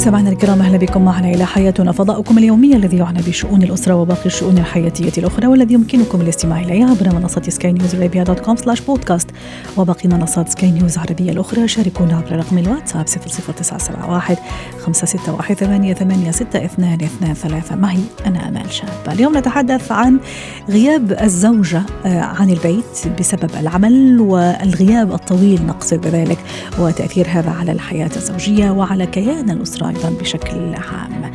[0.00, 4.58] سمعنا الكرام أهلا بكم معنا إلى حياتنا فضاؤكم اليومي الذي يعنى بشؤون الأسرة وباقي الشؤون
[4.58, 9.30] الحياتية الأخرى والذي يمكنكم الاستماع إليه عبر منصة سكاي نيوز ارابيا dot com slash بودكاست
[9.76, 11.68] وباقي منصات سكاي نيوز العربية الأخرى.
[11.68, 14.36] شاركونا عبر رقم الواتساب 00971
[14.78, 18.88] 561 886223 معي أنا آمال شاب.
[19.08, 20.18] اليوم نتحدث عن
[20.68, 26.38] غياب الزوجة آه، عن البيت بسبب العمل والغياب الطويل نقصد بذلك
[26.78, 29.89] وتأثير هذا على الحياة الزوجية وعلى كيان الأسرة.
[29.90, 31.32] أيضا بشكل عام.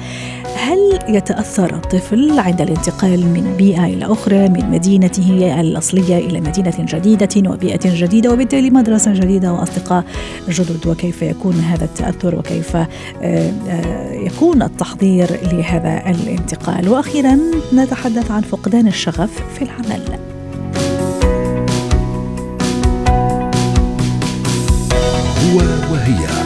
[0.56, 7.50] هل يتأثر الطفل عند الانتقال من بيئة إلى أخرى من مدينته الأصلية إلى مدينة جديدة
[7.52, 10.04] وبيئة جديدة وبالتالي مدرسة جديدة وأصدقاء
[10.50, 12.88] جدد وكيف يكون هذا التأثر وكيف آه،
[13.22, 17.40] آه، يكون التحضير لهذا الانتقال وأخيرا
[17.74, 20.20] نتحدث عن فقدان الشغف في العمل.
[25.46, 25.58] هو
[25.92, 26.45] وهي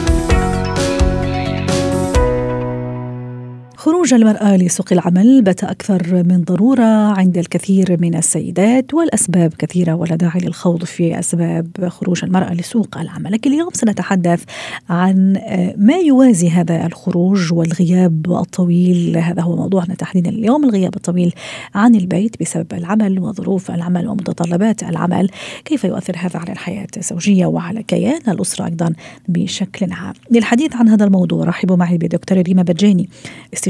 [3.80, 10.16] خروج المرأة لسوق العمل بات أكثر من ضرورة عند الكثير من السيدات والأسباب كثيرة ولا
[10.16, 13.32] داعي للخوض في أسباب خروج المرأة لسوق العمل.
[13.32, 14.44] لكن اليوم سنتحدث
[14.88, 15.32] عن
[15.76, 19.16] ما يوازي هذا الخروج والغياب الطويل.
[19.16, 20.64] هذا هو موضوعنا تحديدا اليوم.
[20.64, 21.32] الغياب الطويل
[21.74, 25.28] عن البيت بسبب العمل وظروف العمل ومتطلبات العمل.
[25.64, 28.92] كيف يؤثر هذا على الحياة الزوجية وعلى كيان الأسرة أيضا
[29.28, 33.08] بشكل عام؟ للحديث عن هذا الموضوع رحبوا معي بدكتورة ريما بجاني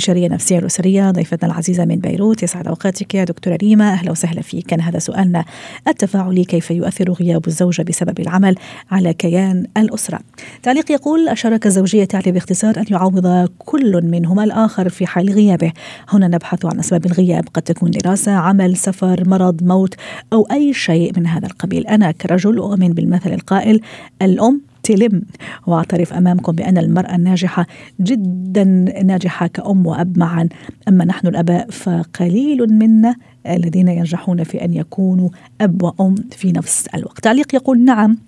[0.01, 2.43] استشارية نفسية الأسرية ضيفتنا العزيزة من بيروت.
[2.43, 3.93] يسعد أوقاتك يا دكتورة ريما.
[3.93, 4.67] أهلا وسهلا فيك.
[4.67, 5.45] كان هذا سؤالنا.
[5.89, 8.55] التفاعلي كيف يؤثر غياب الزوجة بسبب العمل
[8.91, 10.21] على كيان الأسرة؟
[10.63, 15.73] تعليق يقول الشراكة الزوجية تعني باختصار أن يعوض كل منهما الآخر في حال غيابه.
[16.09, 17.45] هنا نبحث عن أسباب الغياب.
[17.55, 19.95] قد تكون دراسة عمل سفر مرض موت
[20.33, 21.87] أو أي شيء من هذا القبيل.
[21.87, 23.81] أنا كرجل أؤمن بالمثل القائل
[24.23, 25.23] الأم تلم.
[25.67, 27.67] واعترف أمامكم بأن المرأة الناجحه
[28.01, 28.65] جدا
[29.03, 30.49] ناجحة كأم وأب معا.
[30.89, 35.29] أما نحن الأباء فقليل منا الذين ينجحون في أن يكونوا
[35.61, 37.25] أب وأم في نفس الوقت.
[37.25, 38.19] تعليق يقول نعم.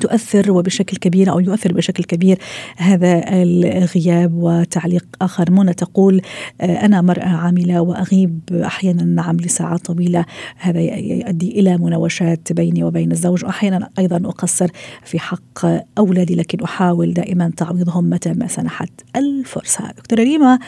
[0.00, 2.38] تؤثر وبشكل كبير أو يؤثر بشكل كبير
[2.76, 5.50] هذا الغياب وتعليق آخر.
[5.50, 6.22] منى تقول
[6.60, 10.24] آه، أنا مرأة عاملة وأغيب أحيانا نعم لساعات طويلة.
[10.56, 13.44] هذا يؤدي إلى مناوشات بيني وبين الزوج.
[13.44, 14.70] وأحيانا أيضا أقصر
[15.04, 15.66] في حق
[15.98, 18.90] أولادي لكن أحاول دائما تعويضهم متى ما سنحت.
[19.16, 19.90] الفرصة.
[19.96, 20.58] دكتورة ريما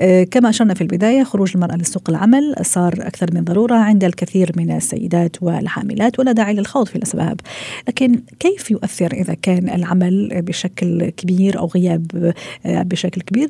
[0.00, 4.52] آه، كما أشرنا في البداية خروج المرأة لسوق العمل صار أكثر من ضرورة عند الكثير
[4.56, 6.18] من السيدات والحاملات.
[6.18, 7.40] ولا داعي للخوض في الأسباب.
[7.88, 12.32] لكن كيف يؤثر إذا كان العمل بشكل كبير أو غياب
[12.66, 13.48] آه، بشكل كبير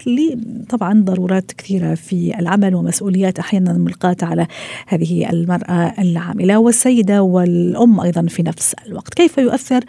[0.69, 4.47] طبعا ضرورات كثيرة في العمل ومسؤوليات أحيانا ملقاة على
[4.89, 9.15] هذه المرأة العاملة والسيدة والأم أيضا في نفس الوقت.
[9.15, 9.81] كيف يؤثر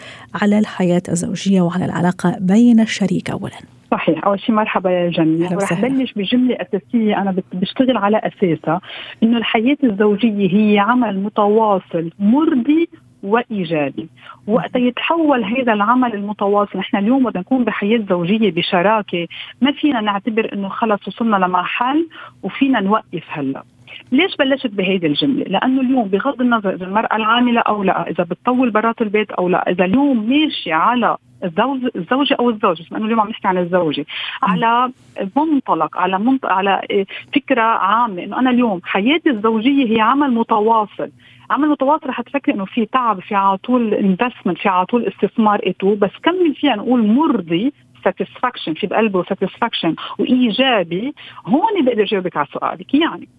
[0.41, 3.59] على الحياة الزوجية وعلى العلاقة بين الشريك أولا؟
[3.91, 4.25] صحيح.
[4.25, 7.21] أول شيء مرحبا يا جميع ورح بلش بجملة أساسية.
[7.21, 8.81] أنا بشتغل على أساسها
[9.23, 12.89] إنه الحياة الزوجية هي عمل متواصل مرضي
[13.23, 14.09] وإيجابي.
[14.47, 19.27] وقت يتحول هذا العمل المتواصل نحن اليوم بدنا نكون بحياة زوجية بشراكة.
[19.61, 22.07] ما فينا نعتبر إنه خلص وصلنا لمحل
[22.43, 23.63] وفينا نوقف هلأ.
[24.11, 28.69] ليش بلشت بهيدي الجملة؟ لأنه اليوم بغض النظر إذا المرأة العاملة أو لا، إذا بتطول
[28.69, 33.29] برات البيت أو لا، إذا اليوم ماشي على الزوج الزوجة أو الزوج بس اليوم عم
[33.29, 34.05] نحكي عن الزوجة
[34.43, 34.91] على
[35.37, 37.05] منطلق على منطلق على
[37.35, 41.09] فكرة عامة إنه أنا اليوم حياتي الزوجية هي عمل متواصل.
[41.49, 45.59] عمل متواصل رح تفكري إنه في تعب في على طول investment في على طول استثمار
[45.63, 51.13] إتو بس كمل فيها نقول مرضي satisfaction في بقلبه satisfaction وإيجابي
[51.45, 52.93] هون بقدر جاوبك على سؤالك.
[52.93, 53.29] يعني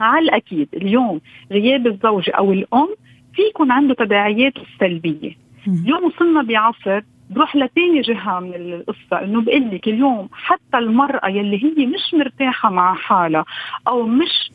[0.00, 1.20] على الاكيد اليوم
[1.52, 2.88] غياب الزوجه أو الأم
[3.34, 5.36] في يكون عنده تداعياته السلبيه
[5.66, 11.64] اليوم وصلنا بعصر بروح لتاني جهة من القصة إنه بقول لك اليوم حتى المرأة يلي
[11.64, 13.44] هي مش مرتاحة مع حالها
[13.88, 14.50] أو مش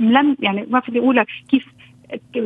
[0.00, 1.66] ملم يعني ما فيني أقول كيف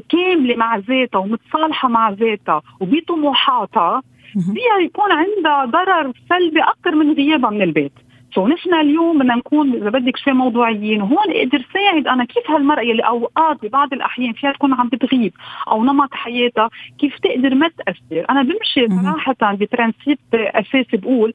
[0.08, 4.02] كامله مع ذاتها ومتصالحة مع ذاتها وبطموحاتها
[4.32, 7.92] فيها يكون عندها ضرر سلبي أكثر من غيابها من البيت.
[8.34, 12.82] سو نحن اليوم بدنا نكون إذا بدك شوي موضوعيين وهون أقدر ساعد أنا كيف هالمرأة
[12.82, 15.32] اللي أوقات ببعض الأحيان فيها تكون عم بتغيب
[15.68, 21.34] أو نمط حياتها كيف تقدر ما تأثر؟ أنا بمشي صراحة ببرنسيب أساسي بقول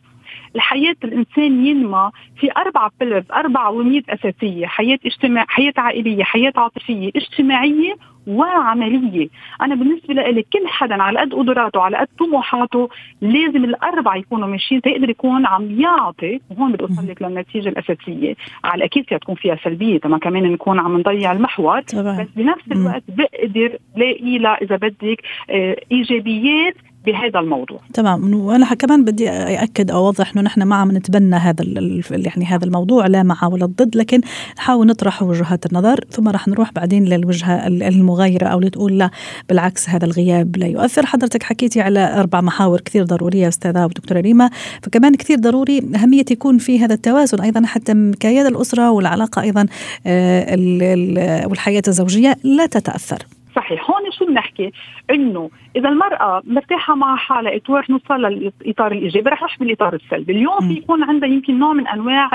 [0.55, 7.11] الحياة الإنسان ينمى في أربع بيلرز أربع وميد أساسية حياة اجتماع حياة عائلية حياة عاطفية
[7.15, 7.95] اجتماعية
[8.27, 9.27] وعملية.
[9.61, 12.89] أنا بالنسبة لي كل حدا على قد قدراته على قد طموحاته
[13.21, 18.35] لازم الاربعه يكونوا ماشيين تقدر يكون عم يعطي وهون بدي أوصل لك للنتيجة الأساسية.
[18.63, 21.81] على أكيد فيها تكون فيها سلبية تما كمان نكون عم نضيع المحور.
[21.81, 22.21] طبعا.
[22.23, 26.75] بس بنفس الوقت بقدر لاقي لها إذا بدك آه، إيجابيات
[27.05, 27.79] بهذا الموضوع.
[27.93, 28.33] تمام.
[28.33, 31.63] وأنا كمان بدي أأكد أو أوضح إنه نحن ما عم نتبنى هذا
[32.11, 34.21] يعني هذا الموضوع لا مع ولا ضد لكن
[34.57, 39.09] نحاول نطرح وجهات النظر ثم راح نروح بعدين للوجهة المغايرة أو اللي تقول لا
[39.49, 41.05] بالعكس هذا الغياب لا يؤثر.
[41.05, 44.49] حضرتك حكيتي على أربع محاور كثير ضرورية أستاذة ودكتورة ريما
[44.83, 49.65] فكمان كثير ضروري أهمية يكون في هذا التوازن أيضا حتى كيان الأسرة والعلاقة أيضا
[50.07, 53.25] آه، والحياة الزوجية لا تتأثر.
[53.55, 53.91] صحيح.
[53.91, 54.71] هون شو بنحكي؟
[55.09, 60.33] إنه إذا المرأة مرتاحة مع حالها اتوار نوصل للاطار الايجابي رح نروح بالإطار السلبي.
[60.33, 62.29] اليوم في يكون عندها يمكن نوع من أنواع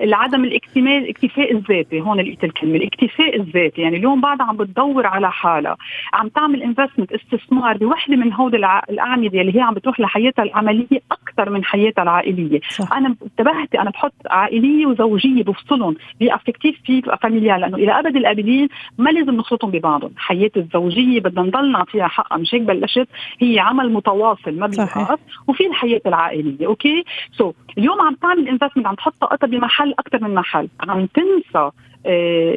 [0.00, 3.82] العدم الاكتمال الاكتفاء الذاتي هون لقيت الكلمة الاكتفاء الذاتي.
[3.82, 5.76] يعني اليوم بعدها عم بتدور على حالها.
[6.12, 11.50] عم تعمل investment استثمار بوحدة من هود الأعمدة اللي هي عم بتروح لحياتها العملية أكثر
[11.50, 12.60] من حياتها العائلية.
[12.68, 12.92] صح.
[12.92, 18.68] أنا انتبهت أنا بحط عائلية وزوجية بفصلهم vie affective vie familiale لأنه إلى أبد الأبدين
[18.98, 20.10] ما لازم نخلطهم ببعضهم.
[20.46, 23.08] الحياة الزوجية بدنا نضل نعطيها حقها مش هيك بلشت؟
[23.38, 27.04] هي عمل متواصل ما بيوقف وفي الحياة العائلية okay؟
[27.38, 31.70] so, اليوم عم تعمل investment عم تحط طاقتها بمحل أكثر من محل عم تنسى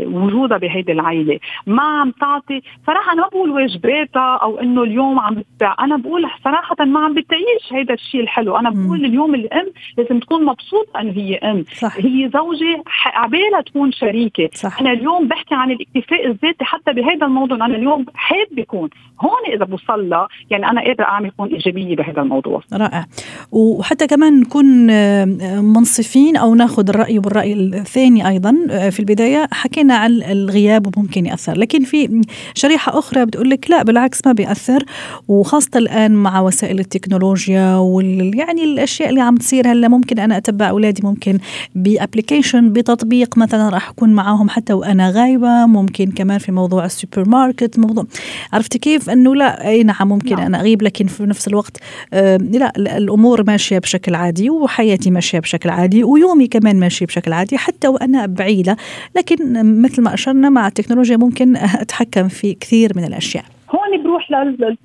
[0.06, 5.44] وجودها بهيدي العائله ما عم تعطي صراحة أنا ما بقول واجباتها أو إنه اليوم عم
[5.57, 8.56] بتاع أنا بقول صراحة ما عم بتعيش هيدا الشيء الحلو.
[8.57, 9.06] أنا بقول م.
[9.06, 9.68] اليوم الأم
[9.98, 11.66] لازم تكون مبسوطه انه هي أم.
[11.80, 11.98] صح.
[11.98, 14.50] هي زوجة عبالها تكون شريكة.
[14.54, 14.81] صح.
[14.81, 17.57] أنا اليوم بحكي عن الاكتفاء الذاتي حتى بهذا الموضوع.
[17.57, 18.90] أنا اليوم حابه بكون
[19.22, 22.62] هون إذا بوصل لها يعني أنا قادرة أعمل كون إيجابية بهذا الموضوع.
[22.74, 23.06] رائع.
[23.51, 25.25] وحتى كمان نكون آه،
[25.62, 29.32] منصفين أو ناخذ الرأي والرأي الثاني أيضا آه، في البداية.
[29.33, 31.57] البدايه حكينا عن الغياب وممكن يأثر.
[31.57, 32.21] لكن في
[32.56, 34.85] شريحة أخرى بتقول لك لا بالعكس ما بيأثر.
[35.27, 40.69] وخاصة الآن مع وسائل التكنولوجيا وال يعني الأشياء اللي عم تصير هلأ ممكن أنا أتبع
[40.69, 41.39] أولادي ممكن
[41.75, 45.65] ب application بتطبيق مثلا راح أكون معاهم حتى وأنا غايبة.
[45.65, 48.06] ممكن كمان في موضوع السوبر ماركت موضوع
[48.53, 50.45] عرفتي كيف؟ إنه لا أي نعم ممكن نعم.
[50.45, 51.77] أنا أغيب لكن في نفس الوقت
[52.13, 57.57] آه لا الأمور ماشية بشكل عادي وحياتي ماشية بشكل عادي ويومي كمان ماشي بشكل عادي
[57.57, 58.77] حتى وأنا بعيدة.
[59.15, 59.22] لكن
[59.63, 63.45] مثل ما أشرنا مع التكنولوجيا ممكن أتحكم في كثير من الأشياء.
[63.75, 64.31] هون بروح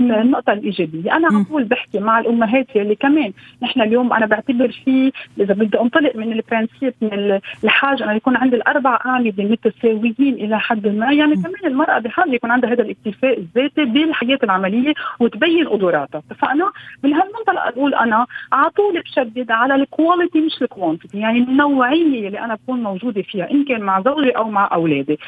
[0.00, 1.16] للنقطة الإيجابية.
[1.16, 3.32] أنا على طول بحكي مع الأمهات اللي كمان
[3.62, 8.56] نحن اليوم أنا بعتبر في إذا بدي أنطلق من البرنسيب من الحاجة أنا يكون عندي
[8.56, 11.12] الأربع أعمدة متساويين إلى حد ما.
[11.12, 11.42] يعني م.
[11.42, 16.22] كمان المرأة بحاجة يكون عندها هذا الاكتفاء الذاتي بالحياة العملية وتبين قدراتها.
[16.40, 16.70] فأنا
[17.04, 22.28] من هالمنطلق أقول أنا على طول بشدد على ال quality مش ال quantity يعني النوعية
[22.28, 25.18] اللي أنا بكون موجودة فيها إن كان مع زوجي أو مع أولادي.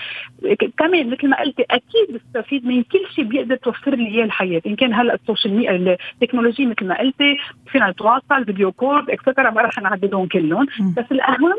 [0.79, 4.63] كمان مثل ما قلت أكيد بستفيد من كل شيء بيقدر تقدر توفر لي إياه الحياة.
[4.67, 7.37] إن كان هلا ال social media التكنولوجيا مثل ما قلتي
[7.73, 10.67] فينا نتواصل video call et cetera ما رح نعددهم كلهم.
[10.97, 11.57] بس الأهم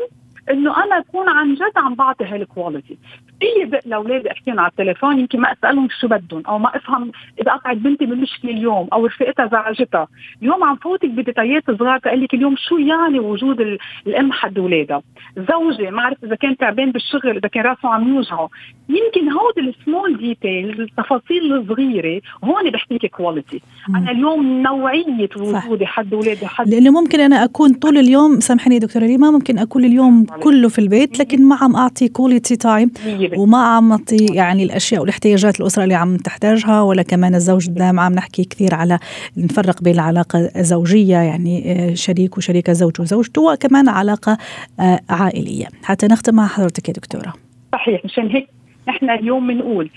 [0.50, 2.98] إنه أنا أكون عن جد عم بعطي هال quality
[3.40, 7.52] في بق لأولادي احكيهم على التليفون يمكن ما أسألهم شو بدهم أو ما أفهم إذا
[7.52, 10.08] قطعت بنتي بمشكله اليوم أو رفقتها زعجتها.
[10.42, 15.02] اليوم عم فوتك بديتايات صغار تقول لك اليوم شو يعني وجود الأم حد اولادها
[15.36, 18.48] زوجي ما عرفت إذا كان تعبان بالشغل إذا كان راسه عم يوجعه.
[18.88, 25.86] يمكن هود ال small details التفاصيل الصغيرة هون بحكي لك quality أنا اليوم نوعية وجودي
[25.86, 26.68] حد اولادي حد.
[26.68, 31.18] لأنه ممكن أنا أكون طول اليوم سامحني دكتورة ريما ممكن أكون اليوم كله في البيت
[31.18, 32.90] لكن ما عم أعطي quality time
[33.36, 38.12] وما عم أعطي يعني الأشياء والاحتياجات الأسرة اللي عم تحتاجها ولا كمان الزوج دائما عم
[38.12, 38.98] نحكي كثير على
[39.36, 44.38] نفرق بين العلاقه الزوجيه يعني آه، شريك وشريكة زوج وزوجته وكمان علاقة
[44.80, 45.66] آه، عائلية.
[45.84, 47.32] حتى نختم مع حضرتك يا دكتورة.
[47.72, 48.48] صحيح مشان هيك
[48.88, 49.90] نحن اليوم بنقول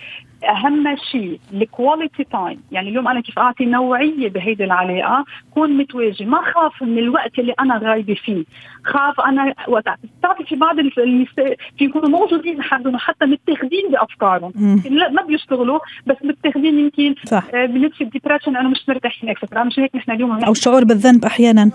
[0.50, 6.28] أهم شيء ال quality time يعني اليوم أنا كيف أعطي نوعية بهيدي العلاقة؟ كون متواجد.
[6.28, 8.44] ما خاف من الوقت اللي أنا غايبة فيه.
[8.84, 9.86] خاف أنا وقت
[10.20, 14.82] بتعرفي في بعض النساء في يكونوا موجودين حدهم حتى متاخذين بأفكارهم.
[14.90, 17.44] لا ما بيشتغلوا بس متاخذين يمكن صح.
[17.54, 20.44] آه بندخل depression أنا مش مرتاحين أكثر مش هيك نحن اليوم.
[20.44, 21.72] أو شعور بالذنب أحيانا.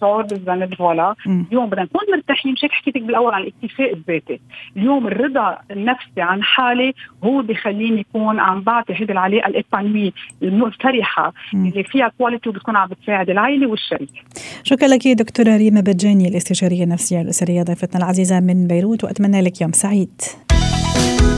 [0.00, 4.40] شعور بالذنب voilà اليوم بدنا نكون مرتاحين مش هيك حكيتك بالأول عن الاكتفاء الذاتي.
[4.76, 11.84] اليوم الرضا النفسي عن حالي هو بخليني يكون عم بعطي هيدي العلاقه الابانوي المفرحه اللي
[11.84, 14.10] فيها quality وبتكون عم بتساعد العائله والشريك.
[14.62, 19.72] شكرا لك دكتورة ريما بجاني الاستشارية النفسية الاسريه ضيفتنا العزيزة من بيروت وأتمنى لك يوم
[19.72, 20.20] سعيد.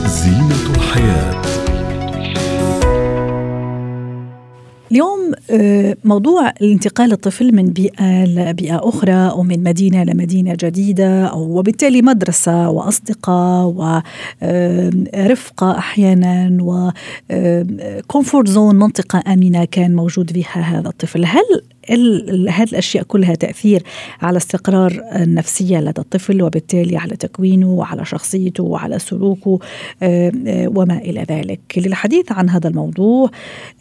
[0.05, 1.66] زينة الحياة.
[4.91, 11.59] اليوم آه، موضوع الانتقال الطفل من بيئة لبيئة أخرى أو من مدينة لمدينة جديدة أو
[11.59, 13.65] وبالتالي مدرسة وأصدقاء
[14.41, 16.57] ورفقة أحيانا
[17.29, 21.25] وكومفورت زون منطقة آمنة كان موجود فيها هذا الطفل.
[21.25, 21.61] هل
[22.49, 23.83] هذه الأشياء كلها تأثير
[24.21, 29.59] على استقرار النفسية لدى الطفل وبالتالي على تكوينه وعلى شخصيته وعلى سلوكه
[30.03, 31.59] آه، آه، وما إلى ذلك.
[31.77, 33.29] للحديث عن هذا الموضوع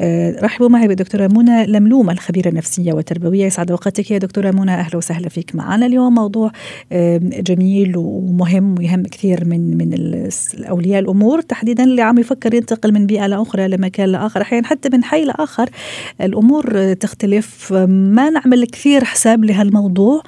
[0.00, 3.46] آه، رحبوا معي بالدكتوره منى لملومه الخبيرة النفسية والتربوية.
[3.46, 4.70] يسعد وقتك يا دكتورة منى.
[4.70, 6.14] أهلا وسهلا فيك معنا اليوم.
[6.14, 6.52] موضوع
[7.22, 10.28] جميل ومهم ويهم كثير من من
[10.68, 11.40] اولياء الأمور.
[11.40, 15.70] تحديدا اللي عم يفكر ينتقل من بيئة لاخرى لمكان لاخر أحيانا حتى من حي لاخر
[16.20, 17.72] الأمور تختلف
[18.14, 20.22] ما نعمل كثير حساب لهالموضوع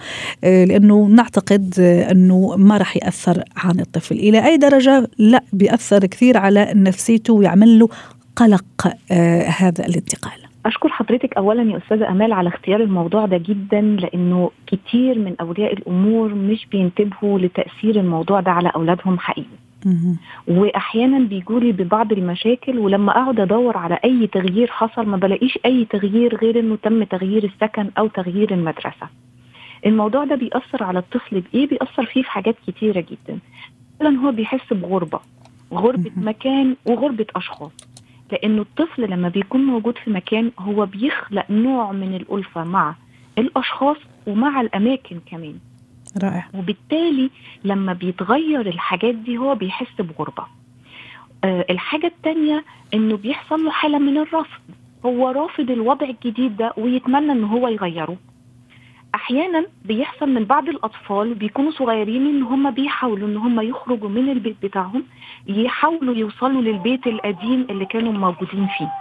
[0.44, 1.74] آه، لأنه نعتقد
[2.10, 4.14] أنه ما راح يأثر عن الطفل.
[4.14, 7.88] إلى أي درجة؟ لا بيأثر كثير على نفسيته ويعمل له
[8.36, 8.64] قلق
[9.12, 10.48] آه، هذا الانتقال.
[10.66, 15.72] أشكر حضرتك أولا يا أستاذة أمال على اختيار الموضوع ده جدا لأنه كتير من أولياء
[15.72, 19.58] الأمور مش بينتبهوا لتأثير الموضوع ده على أولادهم حقيقي.
[20.48, 26.36] وأحيانا بيجولي ببعض المشاكل ولما أقعد أدور على أي تغيير حصل ما بلاقيش أي تغيير
[26.36, 29.08] غير إنه تم تغيير السكن أو تغيير المدرسة
[29.86, 33.38] الموضوع ده بيأثر على الطفل بإيه؟ بيأثر فيه في حاجات كتيرة جدا.
[34.02, 35.20] أولا هو بيحس بغربة،
[35.74, 37.70] غربة مكان وغربة أشخاص.
[38.32, 42.94] لأنه الطفل لما بيكون موجود في مكان هو بيخلق نوع من الألفة مع
[43.38, 45.54] الأشخاص ومع الأماكن كمان.
[46.18, 46.48] رائع.
[46.54, 47.30] وبالتالي
[47.64, 50.44] لما بيتغير الحاجات دي هو بيحس بغربة.
[51.44, 54.60] آه الحاجة التانية إنه بيحصل له حالة من الرفض.
[55.06, 58.16] هو رافض الوضع الجديد ده ويتمنى إن هو يغيره.
[59.14, 64.56] أحيانا بيحصل من بعض الأطفال بيكونوا صغيرين إن هم بيحاولوا إن هم يخرجوا من البيت
[64.62, 65.04] بتاعهم
[65.46, 68.92] يحاولوا يوصلوا للبيت القديم اللي كانوا موجودين فيه.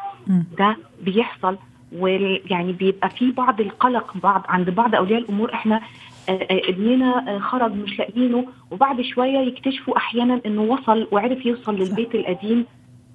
[0.58, 1.58] ده بيحصل
[1.92, 5.54] ويعني بيبقى في بعض القلق بعض عند بعض أولياء الأمور.
[5.54, 5.82] إحنا
[6.30, 12.66] ابننا آه، خرج مش لاقيينه وبعد شوية يكتشفوا أحيانا إنه وصل وعرف يوصل للبيت القديم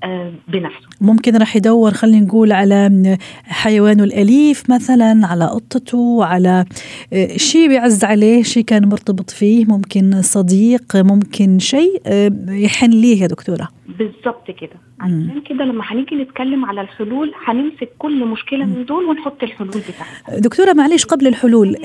[0.05, 0.89] آه، بنفسه.
[1.01, 6.65] ممكن راح يدور خلينا نقول على حيوانه الأليف مثلا على قطته على
[7.13, 12.03] آه، شيء بيعز عليه شيء كان مرتبط فيه ممكن صديق ممكن شيء
[12.49, 14.77] يحن ليه يا دكتورة؟ بالظبط كده.
[15.01, 20.39] عشان كده لما هنيجي نتكلم على الحلول هنمسك كل مشكلة من دول ونحط الحلول بتاعتها
[20.39, 21.77] دكتورة معلش قبل الحلول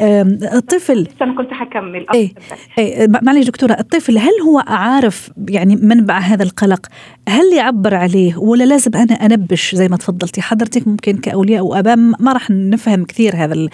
[0.53, 2.05] الطفل أنا كنت هكمل.
[2.13, 2.33] إيه
[2.77, 6.87] إيه معلش دكتورة الطفل هل هو عارف يعني منبع هذا القلق؟
[7.29, 12.33] هل يعبر عليه ولا لازم أنا أنبش زي ما تفضلتي؟ حضرتك ممكن كأولياء وآباء ما
[12.33, 13.67] راح نفهم كثير هذا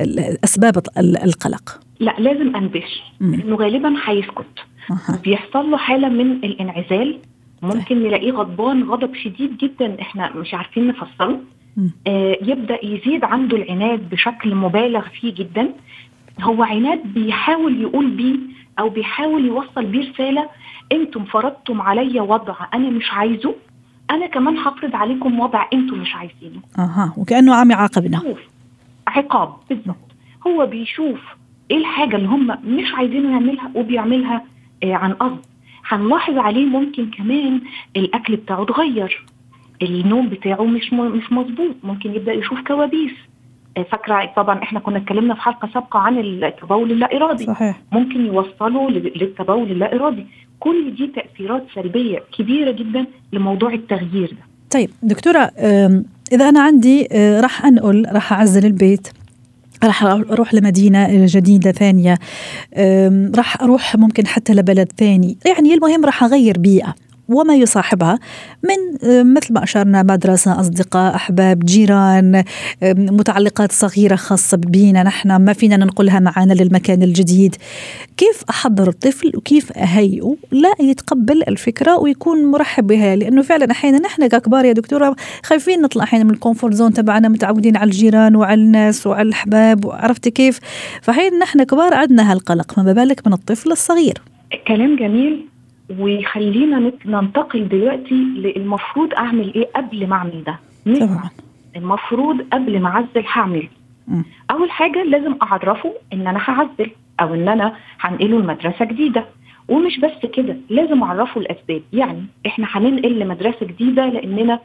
[0.00, 1.80] الاسباب القلق.
[2.00, 4.46] لا لازم أنبش انه غالبا هيسكت.
[5.24, 7.18] بيحصل له حالة من الانعزال
[7.62, 11.40] ممكن نلاقيه غضبان غضب شديد جدا إحنا مش عارفين نفسره
[12.06, 15.68] آه يبدأ يزيد عنده العناد بشكل مبالغ فيه جدا.
[16.40, 18.36] هو عناد بيحاول يقول بيه
[18.78, 20.48] أو بيحاول يوصل بيه رسالة
[20.92, 23.54] أنتم فرضتم عليا وضع أنا مش عايزه
[24.10, 26.60] أنا كمان هفرض عليكم وضع أنتم مش عايزينه.
[26.78, 28.22] أها وكأنه عم يعاقبنا
[29.06, 29.96] عقاب بالظبط
[30.46, 31.20] هو بيشوف
[31.70, 34.44] إيه الحاجة اللي هم مش عايزينه يعملها وبيعملها
[34.84, 35.38] آه عن قصد.
[35.88, 37.60] هنلاحظ عليه ممكن كمان
[37.96, 39.26] الأكل بتاعه اتغير.
[39.82, 43.12] النوم بتاعه مش مش مظبوط ممكن يبدأ يشوف كوابيس.
[43.76, 47.80] آه، فاكرة طبعا إحنا كنا اتكلمنا في حلقة سابقة عن التبول اللا ارادي صحيح.
[47.92, 50.26] ممكن يوصلوا للتبول اللا ارادي
[50.60, 54.44] كل دي تأثيرات سلبية كبيرة جدا لموضوع التغيير ده.
[54.70, 55.50] طيب دكتورة
[56.32, 59.08] إذا أنا عندي آه، راح أنقل راح أعزل البيت.
[59.84, 62.18] راح أروح لمدينة جديدة ثانية.
[63.34, 65.38] راح أروح ممكن حتى لبلد ثاني.
[65.46, 66.94] يعني المهم راح أغير بيئة.
[67.30, 68.18] وما يصاحبها
[68.64, 72.44] من آه، مثل ما أشرنا مدرسة أصدقاء أحباب جيران
[72.82, 77.56] متعلقات صغيرة خاصة بينا نحن ما فينا ننقلها معنا للمكان الجديد.
[78.16, 84.26] كيف أحضر الطفل وكيف أهيئه؟ لا يتقبل الفكرة ويكون مرحب بها لأنه فعلا أحيانا نحن
[84.26, 88.60] ككبار يا دكتورة خايفين نطلع أحيانا من ال comfort zone تبعنا متعودين على الجيران وعلى
[88.60, 90.58] الناس وعلى الأحباب وعرفت كيف؟
[91.02, 94.14] فحين نحن كبار عندنا هالقلق فما بالك من الطفل الصغير.
[94.68, 95.49] كلام جميل.
[95.98, 100.58] ويخلينا ننتقل دلوقتي للمفروض أعمل إيه قبل ما أعمل ده.
[101.00, 101.30] طبعا.
[101.76, 103.68] المفروض قبل ما أعزل هعمل.
[104.50, 109.24] أول حاجة لازم أعرفه إن أنا هعزل أو إن أنا هنقله لمدرسة جديدة.
[109.68, 111.82] ومش بس كده لازم أعرفه الأسباب.
[111.92, 114.60] يعني إحنا هننقل لمدرسة جديدة لأننا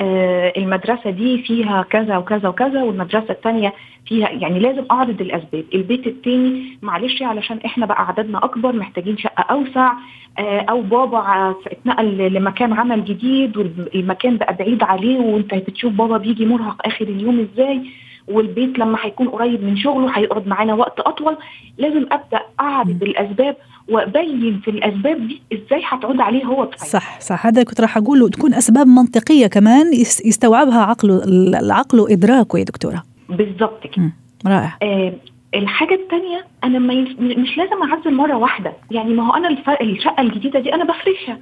[0.00, 3.72] آه المدرسة دي فيها كذا وكذا وكذا والمدرسة الثانية
[4.06, 5.64] فيها يعني لازم أعرض الأسباب.
[5.74, 9.92] البيت التاني معلش علشان إحنا بقى عددنا أكبر محتاجين شقة أوسع
[10.38, 16.46] آه أو بابا اتنقل لمكان عمل جديد والمكان بقى بعيد عليه وأنت بتشوف بابا بيجي
[16.46, 17.80] مرهق آخر اليوم إزاي؟
[18.28, 21.36] والبيت لما هيكون قريب من شغله هيقعد معانا وقت أطول.
[21.78, 23.56] لازم أبدأ أعرض الأسباب
[23.88, 26.84] وأبين في الأسباب دي إزاي هتعود عليه هو بفايدة.
[26.84, 27.46] صح صح.
[27.46, 28.28] هذا كنت راح أقوله.
[28.28, 29.92] تكون أسباب منطقية كمان
[30.24, 33.02] يستوعبها عقله العقل وإدراكه يا دكتورة.
[33.28, 34.12] بالظبط كده.
[34.46, 34.76] رائع.
[34.82, 35.12] آه
[35.54, 38.72] الحاجة الثانية أنا ما مش لازم أعزل مرة واحدة.
[38.90, 39.48] يعني ما هو أنا
[39.80, 41.38] الشقة الجديدة دي أنا بفرشها.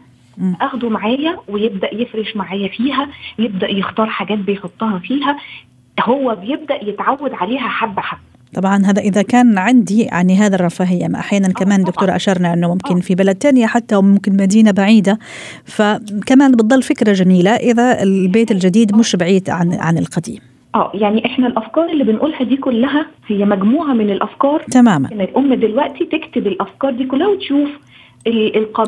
[0.60, 5.36] أخده معايا ويبدأ يفرش معايا فيها يبدأ يختار حاجات بيحطها فيها.
[6.00, 8.20] هو بيبدأ يتعود عليها حبة حبة.
[8.54, 13.00] طبعا هذا إذا كان عندي يعني هذا الرفاهية ما أحيانا كمان دكتورة أشرنا إنه ممكن
[13.00, 15.18] في بلد تانية حتى وممكن مدينة بعيدة.
[15.64, 20.38] فكمان بتضل فكرة جميلة إذا البيت الجديد مش بعيد عن عن القديم.
[20.74, 24.62] آه يعني إحنا الأفكار اللي بنقولها دي كلها هي مجموعة من الأفكار.
[24.62, 25.08] تماما.
[25.12, 27.68] إن الأم دلوقتي تكتب الأفكار دي كلها وتشوف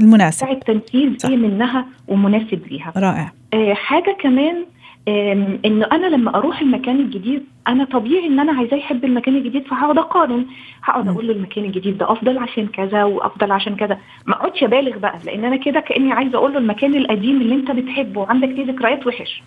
[0.00, 0.46] المناسب.
[0.46, 2.92] بتاع التنفيذ إيه منها ومناسب ليها.
[2.96, 3.32] رائع.
[3.54, 4.64] آه حاجة كمان
[5.08, 9.98] إنه أنا لما أروح المكان الجديد أنا طبيعي إن أنا عايزاه يحب المكان الجديد فهقعد
[9.98, 10.46] أقارن.
[10.82, 13.98] هقعد أقول له المكان الجديد ده أفضل عشان كذا وأفضل عشان كذا.
[14.26, 17.70] ما أقعدش أبالغ بقى لأن أنا كده كأني عايزة أقول له المكان القديم اللي أنت
[17.70, 19.42] بتحبه وعندك فيه ذكريات وحش.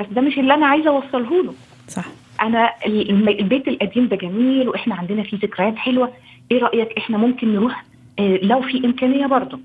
[0.00, 1.54] بس ده مش اللي أنا عايزة أوصله له.
[1.88, 2.04] صح.
[2.42, 6.12] أنا البيت القديم ده جميل وإحنا عندنا فيه ذكريات حلوة.
[6.52, 7.84] إيه رأيك إحنا ممكن نروح؟
[8.20, 9.58] لو في إمكانية برضه.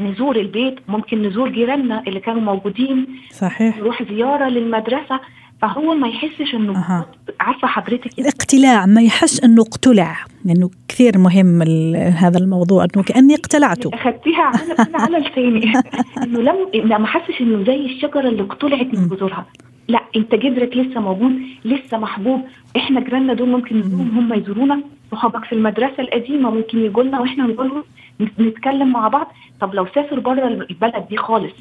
[0.00, 3.78] نزور البيت ممكن نزور جيراننا اللي كانوا موجودين صحيح.
[3.78, 5.20] نروح زيارة للمدرسة
[5.62, 7.06] فهو ما يحسش إنه أه.
[7.40, 8.18] عارفة حضرتك.
[8.18, 11.62] الاقتلاع ما يحس إنه اقتلع لأنه كثير مهم
[11.96, 13.90] هذا الموضوع إنه كأني اقتلعته.
[13.94, 15.72] أخذتيها على على لساني
[16.24, 19.46] إنه لم ما حسش إنه زي الشجرة اللي اقتلعت من جذورها.
[19.88, 21.32] لا أنت جذرك لسه موجود
[21.64, 22.40] لسه محبوب.
[22.76, 24.80] إحنا جيراننا دول ممكن نزورهم هم يزورونا.
[25.12, 27.84] صحابك في المدرسة القديمة ممكن يجوا لنا وإحنا نقول لهم
[28.20, 31.52] نتكلم مع بعض طب لو سافر بره البلد دي خالص.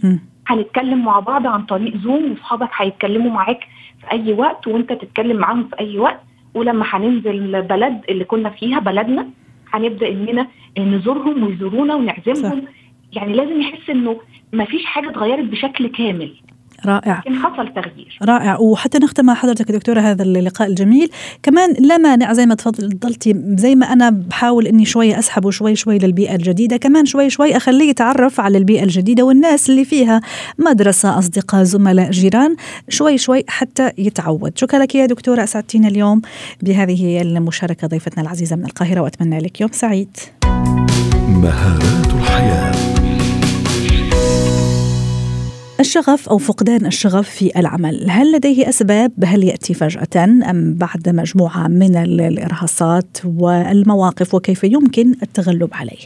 [0.48, 3.60] هنتكلم مع بعض عن طريق زوم واصحابك هيتكلموا معاك
[4.02, 6.20] في أي وقت وأنت تتكلم معاهم في أي وقت
[6.54, 9.28] ولما هننزل بلد اللي كنا فيها بلدنا
[9.74, 10.48] هنبدأ إننا
[10.80, 12.68] نزورهم ويزورونا ونعزمهم صح.
[13.14, 14.20] يعني لازم يحس إنه
[14.54, 16.34] ما فيش حاجة اتغيرت بشكل كامل
[16.86, 17.20] رائع.
[17.20, 18.18] لكن حصل تغيير.
[18.22, 18.60] رائع.
[18.60, 21.10] وحتى نختم مع حضرتك دكتورة هذا اللقاء الجميل.
[21.44, 25.98] كمان لا مانع زي ما تفضلتي زي ما أنا بحاول إني شوي اسحبه شوي شوي
[25.98, 30.22] للبيئة الجديدة كمان شوي شوي أخليه يتعرف على البيئة الجديدة والناس اللي فيها
[30.60, 32.56] مدرسة أصدقاء زملاء جيران
[32.90, 34.58] شوي شوي حتى يتعود.
[34.58, 36.22] شكرا لك يا دكتورة أسعدتينا اليوم
[36.62, 40.18] بهذه المشاركة ضيفتنا العزيزة من القاهرة وأتمنى لك يوم سعيد.
[41.28, 42.93] مهارات الحياة.
[45.84, 48.10] الشغف أو فقدان الشغف في العمل.
[48.10, 55.70] هل لديه أسباب؟ هل يأتي فجأة أم بعد مجموعة من الإرهاصات والمواقف وكيف يمكن التغلب
[55.74, 55.98] عليه؟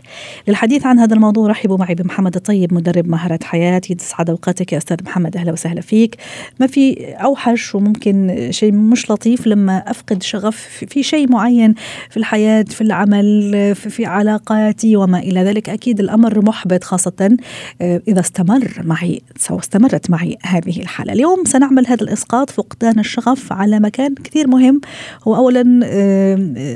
[0.48, 4.98] للحديث عن هذا الموضوع رحبوا معي بمحمد الطيب مدرب مهارة حياة تسعد أوقاتك يا أستاذ
[5.04, 5.38] محمد.
[5.38, 6.16] أهلا وسهلا فيك.
[6.60, 11.74] ما في أوحش وممكن شيء مش لطيف لما أفقد شغف في شيء معين
[12.10, 17.38] في الحياة في العمل في علاقاتي وما إلى ذلك؟ أكيد الأمر محبط خاصة
[17.82, 21.14] إذا استمر معي سواء استمرت معي هذه الحالة.
[21.14, 24.82] اليوم سنعمل هذا الإسقاط فقدان الشغف على مكان كثير مهم.
[25.28, 25.64] هو أولا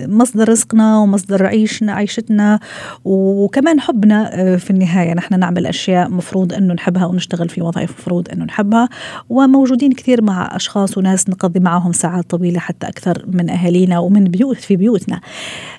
[0.08, 2.60] مصدر رزقنا ومصدر عيشنا عيشتنا
[3.06, 5.14] وكمان حبنا في النهاية.
[5.14, 8.90] نحن نعمل أشياء مفروض أنه نحبها ونشتغل في وظائف مفروض أنه نحبها.
[9.30, 14.58] وموجودين كثير مع أشخاص وناس نقضي معهم ساعات طويلة حتى أكثر من أهالينا ومن بيوت
[14.58, 15.22] في بيوتنا.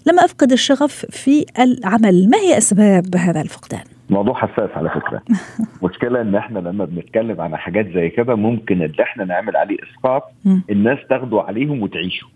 [0.06, 2.28] لما أفقد الشغف في العمل.
[2.28, 5.22] ما هي أسباب هذا الفقدان؟ موضوع حساس على فكرة.
[5.88, 10.22] مشكلة إن إحنا لما بنتكلم عن حاجات زي كده ممكن إن إحنا نعمل عليه إسقاط
[10.70, 12.26] الناس تاخده عليهم وتعيشه.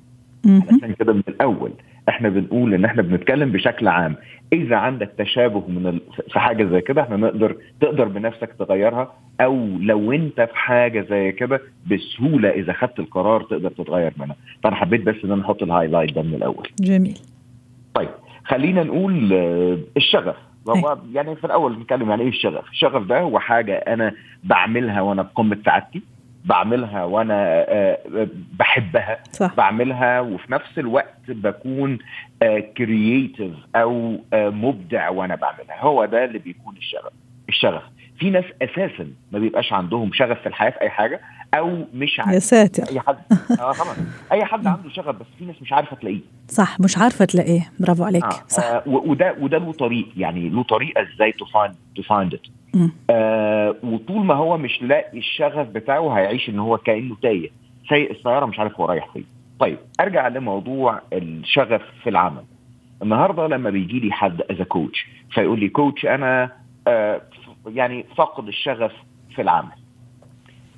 [0.47, 1.71] علشان كده من الأول.
[2.09, 4.17] إحنا بنقول إن إحنا بنتكلم بشكل عام.
[4.53, 6.01] إذا عندك تشابه من ال...
[6.33, 11.33] في حاجة زي كده إحنا نقدر تقدر بنفسك تغيرها أو لو أنت في حاجة زي
[11.33, 11.61] كده
[11.91, 14.37] بسهولة إذا خدت القرار تقدر تتغير منها.
[14.65, 16.69] فأنا حبيت بس إن أنا أحط الهايلايت ده من الأول.
[16.81, 17.19] جميل.
[17.95, 18.09] طيب
[18.45, 19.33] خلينا نقول
[19.97, 20.37] الشغف.
[20.68, 24.12] هو يعني في الأول نتكلم يعني إيه الشغف؟ الشغف ده هو حاجة أنا
[24.44, 26.02] بعملها وأنا بقمه سعادتي
[26.44, 27.64] بعملها وأنا
[28.59, 29.55] بحبها صح.
[29.55, 31.98] بعملها وفي نفس الوقت بكون
[32.76, 37.12] كرييتيف أو مبدع وأنا بعملها هو ده اللي بيكون الشغف
[37.48, 37.83] الشغف
[38.18, 41.20] في ناس أساسا ما بيبقاش عندهم شغف في الحياة في أي حاجة
[41.55, 42.33] أو مش عارف.
[42.35, 42.83] يا ساتر.
[42.93, 43.17] أي حد
[43.61, 43.97] آه طبعا.
[44.33, 46.21] أي حد عنده شغف بس في ناس مش عارفة تلاقيه.
[46.49, 47.73] صح مش عارفة تلاقيه.
[47.81, 48.25] برافو عليك.
[48.25, 48.43] آه.
[48.49, 48.65] صح.
[48.65, 50.09] آه وده وده له طريق.
[50.17, 52.47] يعني له طريقة إزاي to find to find it
[53.85, 57.51] وطول ما هو مش لاقي الشغف بتاعه هيعيش إن هو كأنه تايه.
[57.91, 59.25] سايق السيارة مش عارف هو رايح فين.
[59.61, 62.43] طيب أرجع لموضوع الشغف في العمل.
[63.03, 66.53] النهارده لما بيجي لي حد as coach فيقول لي coach أنا
[66.89, 67.21] آه
[67.67, 68.93] يعني فقد الشغف
[69.35, 69.73] في العمل.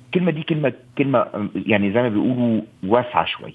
[0.09, 3.53] الكلمة دي كلمة كلمة يعني زي ما بيقولوا واسعة شوية.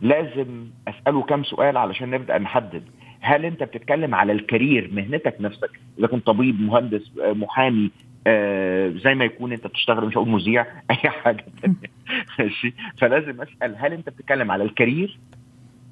[0.00, 2.82] لازم أسأله كم سؤال علشان نبدأ نحدد.
[3.20, 7.90] هل أنت بتتكلم على ال career مهنتك نفسك؟ إذا كنت طبيب مهندس محامي
[8.26, 11.44] آه زي ما يكون أنت بتشتغل مش هقول مذيع أي حاجة
[12.38, 15.18] ماشي؟ فلازم أسأل هل أنت بتتكلم على ال career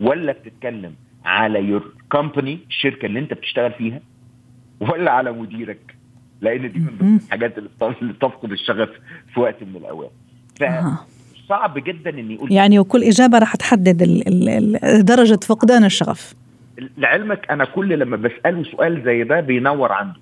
[0.00, 4.00] ولا بتتكلم على your company الشركة اللي أنت بتشتغل فيها
[4.81, 6.02] ولا على مديرك؟
[6.42, 8.88] لأن دي من ضمن الحاجات اللي تفقد الشغف
[9.35, 10.12] في وقت من الأوقات.
[11.46, 16.35] فصعب جدا ان يقول يعني وكل إجابة راح تحدد ال ال درجة فقدان الشغف.
[16.98, 20.20] لعلمك أنا كل لما بسأله سؤال زي ده بينور عنده.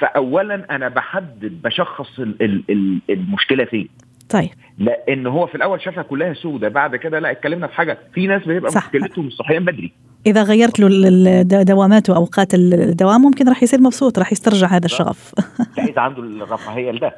[0.00, 3.88] فاولا أنا بحدد بشخص ال ال المشكلة فين.
[4.28, 4.50] طيب.
[4.78, 7.98] لأن هو في الأول شافها كلها سودة بعد كده لا اتكلمنا في حاجة.
[8.14, 9.92] في ناس بتبقى مشكلتهم الصحيان بدري.
[10.26, 15.34] إذا غيرت له دواماته اوقات الدوام ممكن راح يصير مبسوط راح يسترجع هذا الشغف.
[15.90, 17.14] إذا عنده الرفاهية لده.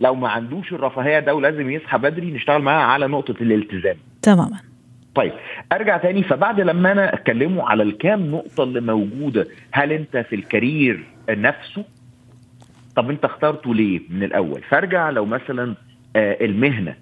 [0.00, 3.96] لو ما عندوش الرفاهية ده ولازم يصحى بدري نشتغل معاه على نقطة الالتزام.
[4.22, 4.58] تماما.
[5.14, 5.32] طيب
[5.72, 6.22] أرجع تاني.
[6.22, 11.84] فبعد لما أنا اتكلموا على الكام نقطة اللي موجودة هل أنت في الكارير نفسه؟
[12.96, 15.74] طب أنت اخترته ليه من الأول؟ فأرجع لو مثلا
[16.16, 16.94] آه المهنة.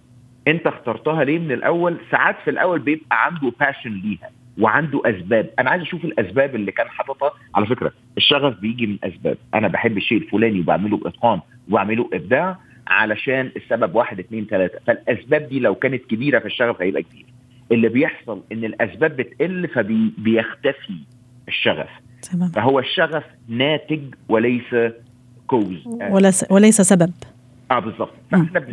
[0.48, 4.30] أنت اخترتها ليه من الأول؟ ساعات في الأول بيبقى عنده passion ليها.
[4.60, 5.50] وعنده أسباب.
[5.58, 7.32] أنا عايز أشوف الأسباب اللي كان حاططها.
[7.54, 9.36] على فكرة الشغف بيجي من أسباب.
[9.54, 15.60] أنا بحب الشيء الفلاني وبعمله بإتقان وبعمله إبداع علشان السبب واحد اثنين ثلاثة فالأسباب دي
[15.60, 17.26] لو كانت كبيرة في الشغف هيبقى كبير.
[17.72, 20.94] اللي بيحصل إن الأسباب بتقل فبيختفي
[21.48, 21.88] الشغف.
[22.32, 22.50] تمام.
[22.50, 24.74] فهو الشغف ناتج وليس
[25.46, 25.86] cause.
[25.86, 27.12] وليس وليس سبب.
[27.70, 28.12] آه بالظبط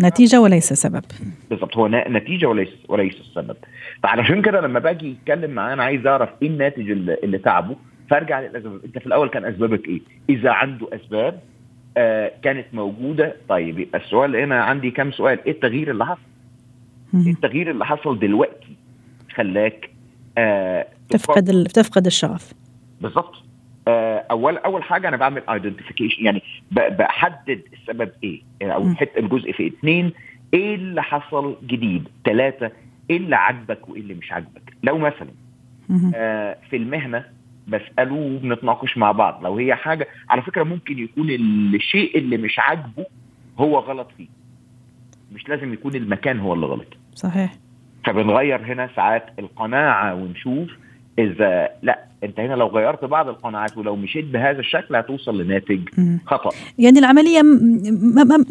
[0.01, 1.03] نتيجة وليس سبب.
[1.49, 3.56] بالظبط هو نتيجة وليس وليس السبب
[4.03, 7.75] فعلشان كده لما باجي يتكلم معاه أنا عايز أعرف إيه الناتج اللي, اللي تعبه.
[8.10, 8.79] فأرجع للأسباب.
[8.86, 11.39] أنت في الأول كان أسبابك إيه؟ إذا عنده أسباب
[11.97, 13.36] آه كانت موجودة.
[13.49, 16.21] طيب يبقى السؤال هنا عندي كم سؤال؟ إيه التغيير اللي حصل؟
[17.15, 18.77] إيه التغيير اللي حصل دلوقتي
[19.36, 19.89] خلاك
[20.38, 22.53] آه تفقد تفقد الشغف.
[23.01, 23.43] بالظبط آه
[23.87, 26.41] اول أول حاجة أنا بعمل ايدنتيفيكيشن يعني
[26.71, 30.11] بحدد السبب إيه أو حتة الجزء في اثنين
[30.53, 32.71] إيه اللي حصل جديد؟ ثلاثة
[33.09, 35.29] إيه اللي عاجبك وإيه اللي مش عاجبك؟ لو مثلا
[36.15, 37.25] آه في المهنة
[37.67, 43.05] بسأله وبنتناقش مع بعض لو هي حاجة على فكرة ممكن يكون الشيء اللي مش عاجبه
[43.57, 44.27] هو غلط فيه.
[45.33, 46.97] مش لازم يكون المكان هو اللي غلط.
[47.15, 47.53] صحيح.
[48.05, 50.69] فبنغير هنا ساعات القناعة ونشوف
[51.19, 55.79] إذا لأ انت هنا لو غيرت بعض القناعات ولو مشيت بهذا الشكل هتوصل لناتج
[56.25, 56.49] خطأ.
[56.77, 57.41] يعني العملية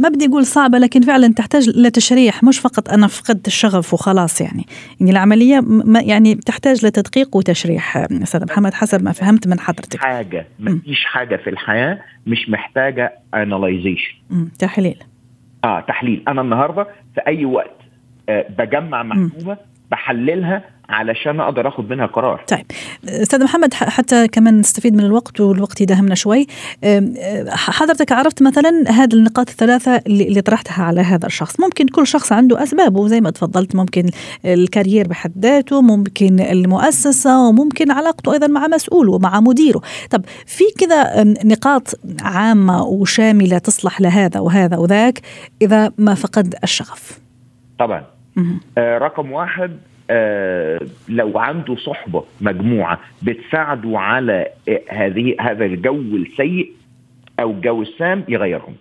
[0.01, 4.65] ما بدي أقول صعبة لكن فعلا تحتاج لتشريح مش فقط أنا فقدت الشغف وخلاص يعني.
[5.01, 5.65] يعني العملية
[6.01, 10.01] يعني تحتاج لتدقيق وتشريح أستاذ محمد حسب ما فهمت من حضرتك.
[10.01, 14.15] حاجة ما فيش حاجة في الحياة مش محتاجة اناليزيشن
[14.59, 14.99] تحليل.
[15.65, 16.23] آه تحليل.
[16.29, 17.77] أنا النهارده في أي وقت
[18.29, 19.57] آه بجمع معلومه
[19.91, 22.45] بحللها علشان أقدر آخد منها قرار.
[22.49, 22.67] طيب
[23.05, 26.47] أستاذ محمد حتى كمان نستفيد من الوقت والوقت يداهمنا شوي
[27.49, 32.63] حضرتك عرفت مثلا هذه النقاط الثلاثة اللي طرحتها على هذا الشخص، ممكن كل شخص عنده
[32.63, 34.11] أسبابه زي ما تفضلت ممكن
[34.45, 39.81] الكارير بحد ذاته، ممكن المؤسسة وممكن علاقته أيضا مع مسؤوله ومع مديره.
[40.11, 45.21] طب في كذا نقاط عامة وشاملة تصلح لهذا وهذا وذاك
[45.63, 47.21] إذا ما فقد الشغف.
[47.79, 48.05] طبعا
[48.79, 49.79] آه رقم واحد
[51.09, 56.73] لو عنده صحبة مجموعة بتساعده على آه هذه هذا الجو السيء
[57.41, 58.75] أو الجو السام يغيرهم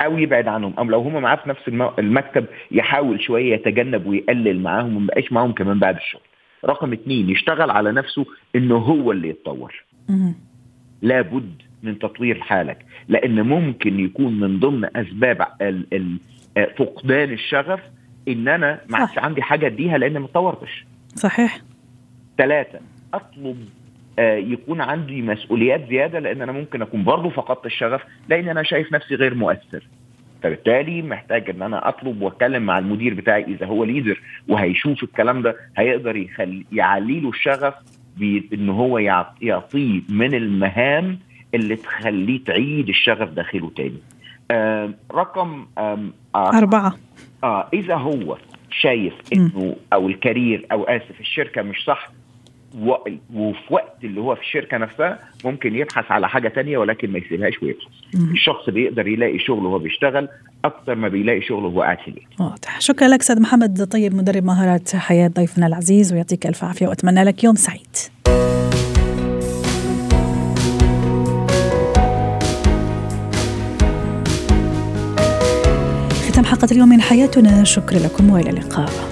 [0.00, 1.68] أو يبعد عنهم أو لو هم معاه في نفس
[1.98, 6.22] المكتب يحاول شوية يتجنب ويقلل معاهم وما يبقاش معاهم كمان بعد الشغل.
[6.64, 9.84] رقم اتنين يشتغل على نفسه إنه هو اللي يتطور.
[11.02, 15.46] لابد من تطوير حالك لأن ممكن يكون من ضمن أسباب
[16.76, 17.80] فقدان الشغف
[18.28, 21.58] إن أنا ما عادش عندي حاجة أديها لأن ما اتطورتش صحيح.
[22.38, 22.78] ثلاثة
[23.14, 23.68] أطلب
[24.18, 28.92] آه يكون عندي مسؤوليات زيادة لأن أنا ممكن أكون برضه فقدت الشغف لأن أنا شايف
[28.92, 29.88] نفسي غير مؤثر.
[30.42, 35.56] فبالتالي محتاج إن أنا أطلب وأتكلم مع المدير بتاعي إذا هو ليدر وهيشوف الكلام ده
[35.76, 37.74] هيقدر يخلي يعلي له الشغف
[38.16, 38.98] بان هو
[39.40, 41.18] يعطيه من المهام
[41.54, 43.98] اللي تخليه تعيد الشغف داخله تاني.
[44.50, 45.98] آه رقم آه
[46.36, 46.94] أربعة.
[47.44, 48.36] آه إذا هو
[48.70, 52.10] شايف إنه أو الكارير أو آسف الشركة مش صح
[53.34, 57.62] وفي وقت اللي هو في الشركة نفسها ممكن يبحث على حاجة تانية ولكن ما يسيبهاش
[57.62, 60.28] ويبحث الشخص بيقدر يلاقي شغل وهو بيشتغل
[60.64, 62.24] أكتر ما بيلاقي شغل وهو قاعد في البيت.
[62.40, 62.80] واضح.
[62.80, 63.88] شكرا لك أستاذ محمد.
[63.92, 67.96] طيب مدرب مهارات حياة ضيفنا العزيز ويعطيك ألف عافية وأتمنى لك يوم سعيد.
[76.62, 77.64] حلقة اليوم من حياتنا.
[77.64, 79.11] شكرا لكم وإلى اللقاء.